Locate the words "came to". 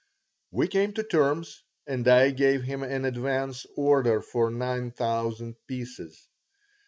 0.67-1.03